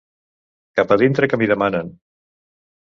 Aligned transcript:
Cap 0.79 0.95
a 0.95 0.97
dintre 1.03 1.31
que 1.33 1.41
m'hi 1.43 1.51
demanen. 1.55 1.95